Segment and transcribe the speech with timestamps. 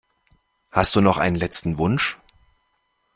[0.71, 2.17] Hast du noch einen letzten Wunsch?